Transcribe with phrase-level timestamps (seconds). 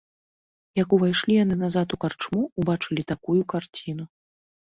[0.79, 4.05] Як увайшлі яны назад у карчму, убачылі такую карціну.